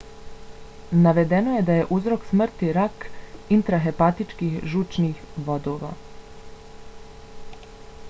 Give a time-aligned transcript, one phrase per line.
[1.07, 3.05] navedeno je da je uzrok smrti rak
[3.59, 5.95] intrahepatičkih žučnih vodova